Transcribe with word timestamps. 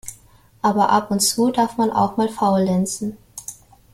Aber 0.63 0.89
ab 0.89 1.11
und 1.11 1.19
zu 1.19 1.51
darf 1.51 1.77
man 1.77 1.91
auch 1.91 2.17
mal 2.17 2.27
faulenzen. 2.27 3.17